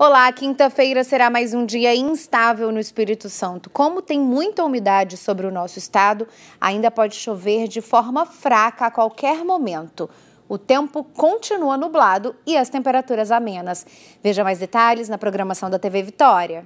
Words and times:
Olá, 0.00 0.30
quinta-feira 0.30 1.02
será 1.02 1.28
mais 1.28 1.52
um 1.52 1.66
dia 1.66 1.92
instável 1.92 2.70
no 2.70 2.78
Espírito 2.78 3.28
Santo. 3.28 3.68
Como 3.68 4.00
tem 4.00 4.20
muita 4.20 4.62
umidade 4.62 5.16
sobre 5.16 5.44
o 5.44 5.50
nosso 5.50 5.76
estado, 5.76 6.28
ainda 6.60 6.88
pode 6.88 7.16
chover 7.16 7.66
de 7.66 7.80
forma 7.80 8.24
fraca 8.24 8.86
a 8.86 8.92
qualquer 8.92 9.44
momento. 9.44 10.08
O 10.48 10.56
tempo 10.56 11.02
continua 11.02 11.76
nublado 11.76 12.36
e 12.46 12.56
as 12.56 12.68
temperaturas 12.68 13.32
amenas. 13.32 13.84
Veja 14.22 14.44
mais 14.44 14.60
detalhes 14.60 15.08
na 15.08 15.18
programação 15.18 15.68
da 15.68 15.80
TV 15.80 16.04
Vitória. 16.04 16.64